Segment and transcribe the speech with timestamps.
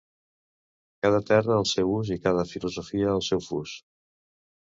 [1.05, 3.77] Cada terra el seu ús i cada filosa el seu fus.